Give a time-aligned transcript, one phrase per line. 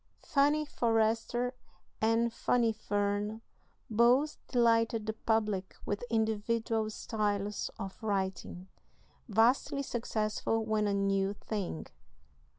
[0.23, 1.53] "Fanny Forrester"
[2.01, 3.43] and "Fanny Fern"
[3.87, 8.67] both delighted the public with individual styles of writing,
[9.29, 11.85] vastly successful when a new thing.